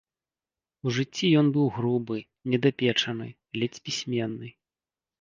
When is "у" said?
0.87-0.93